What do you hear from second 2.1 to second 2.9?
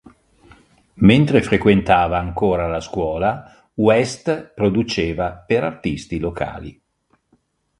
ancora la